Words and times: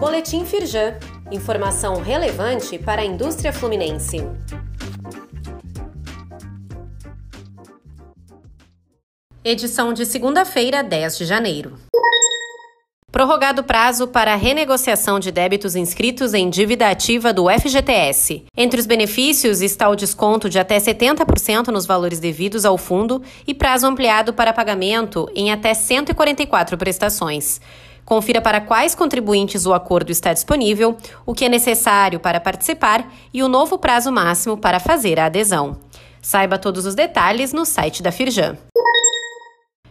Boletim 0.00 0.46
Firjan. 0.46 0.94
Informação 1.30 2.00
relevante 2.00 2.78
para 2.78 3.02
a 3.02 3.04
indústria 3.04 3.52
fluminense. 3.52 4.26
Edição 9.44 9.92
de 9.92 10.06
segunda-feira, 10.06 10.82
10 10.82 11.18
de 11.18 11.26
janeiro. 11.26 11.74
Prorrogado 13.12 13.62
prazo 13.62 14.08
para 14.08 14.34
renegociação 14.36 15.20
de 15.20 15.30
débitos 15.30 15.76
inscritos 15.76 16.32
em 16.32 16.48
dívida 16.48 16.88
ativa 16.88 17.30
do 17.30 17.50
FGTS. 17.50 18.44
Entre 18.56 18.80
os 18.80 18.86
benefícios 18.86 19.60
está 19.60 19.90
o 19.90 19.96
desconto 19.96 20.48
de 20.48 20.58
até 20.58 20.78
70% 20.78 21.66
nos 21.68 21.84
valores 21.84 22.18
devidos 22.18 22.64
ao 22.64 22.78
fundo 22.78 23.22
e 23.46 23.52
prazo 23.52 23.86
ampliado 23.86 24.32
para 24.32 24.54
pagamento 24.54 25.28
em 25.34 25.52
até 25.52 25.74
144 25.74 26.78
prestações. 26.78 27.60
Confira 28.10 28.40
para 28.40 28.60
quais 28.60 28.92
contribuintes 28.92 29.66
o 29.66 29.72
acordo 29.72 30.10
está 30.10 30.32
disponível, 30.32 30.96
o 31.24 31.32
que 31.32 31.44
é 31.44 31.48
necessário 31.48 32.18
para 32.18 32.40
participar 32.40 33.08
e 33.32 33.40
o 33.40 33.46
novo 33.46 33.78
prazo 33.78 34.10
máximo 34.10 34.56
para 34.56 34.80
fazer 34.80 35.20
a 35.20 35.26
adesão. 35.26 35.76
Saiba 36.20 36.58
todos 36.58 36.86
os 36.86 36.96
detalhes 36.96 37.52
no 37.52 37.64
site 37.64 38.02
da 38.02 38.10
Firjan. 38.10 38.58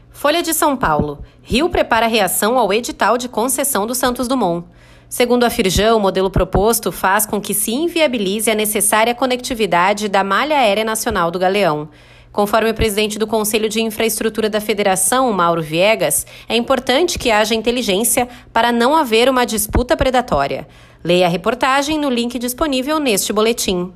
Folha 0.09 0.43
de 0.43 0.53
São 0.53 0.75
Paulo. 0.75 1.23
Rio 1.41 1.69
prepara 1.69 2.07
reação 2.07 2.59
ao 2.59 2.73
edital 2.73 3.17
de 3.17 3.29
concessão 3.29 3.87
do 3.87 3.95
Santos 3.95 4.27
Dumont. 4.27 4.67
Segundo 5.07 5.45
a 5.45 5.49
Firjan, 5.49 5.95
o 5.95 5.99
modelo 6.01 6.29
proposto 6.29 6.91
faz 6.91 7.25
com 7.25 7.39
que 7.39 7.53
se 7.53 7.71
inviabilize 7.71 8.51
a 8.51 8.53
necessária 8.53 9.15
conectividade 9.15 10.09
da 10.09 10.25
malha 10.25 10.57
aérea 10.57 10.83
nacional 10.83 11.31
do 11.31 11.39
Galeão. 11.39 11.87
Conforme 12.31 12.69
o 12.69 12.73
presidente 12.73 13.17
do 13.17 13.25
Conselho 13.25 13.67
de 13.67 13.81
Infraestrutura 13.81 14.49
da 14.49 14.61
Federação, 14.61 15.31
Mauro 15.33 15.61
Viegas, 15.61 16.27
é 16.47 16.55
importante 16.55 17.17
que 17.17 17.31
haja 17.31 17.55
inteligência 17.55 18.27
para 18.53 18.71
não 18.71 18.95
haver 18.95 19.29
uma 19.29 19.45
disputa 19.45 19.97
predatória. 19.97 20.67
Leia 21.03 21.25
a 21.25 21.29
reportagem 21.29 21.97
no 21.97 22.09
link 22.09 22.37
disponível 22.37 22.99
neste 22.99 23.33
boletim. 23.33 23.91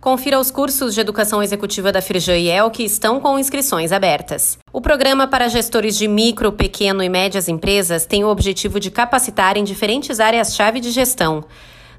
Confira 0.00 0.40
os 0.40 0.50
cursos 0.50 0.94
de 0.94 1.00
educação 1.00 1.40
executiva 1.40 1.92
da 1.92 2.02
Firjan 2.02 2.68
que 2.70 2.82
estão 2.82 3.20
com 3.20 3.38
inscrições 3.38 3.92
abertas. 3.92 4.58
O 4.72 4.80
programa 4.80 5.28
para 5.28 5.46
gestores 5.46 5.96
de 5.96 6.08
micro, 6.08 6.50
pequeno 6.50 7.04
e 7.04 7.08
médias 7.08 7.48
empresas 7.48 8.04
tem 8.04 8.24
o 8.24 8.28
objetivo 8.28 8.80
de 8.80 8.90
capacitar 8.90 9.56
em 9.56 9.62
diferentes 9.62 10.18
áreas-chave 10.18 10.80
de 10.80 10.90
gestão. 10.90 11.44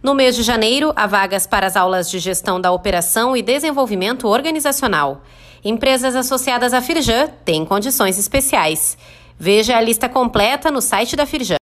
No 0.04 0.14
mês 0.14 0.36
de 0.36 0.44
janeiro, 0.44 0.94
há 0.98 1.08
vagas 1.08 1.48
para 1.48 1.66
as 1.66 1.78
aulas 1.78 2.12
de 2.12 2.20
gestão 2.20 2.59
da 2.59 2.73
operação 2.73 3.38
e 3.38 3.42
desenvolvimento 3.42 4.28
organizacional. 4.28 5.23
Empresas 5.64 6.14
associadas 6.14 6.73
à 6.73 6.82
Firjan 6.82 7.30
têm 7.45 7.64
condições 7.64 8.20
especiais. 8.20 8.98
Veja 9.40 9.78
a 9.78 9.82
lista 9.82 10.10
completa 10.10 10.70
no 10.70 10.82
site 10.82 11.16
da 11.16 11.26
Firjan. 11.26 11.56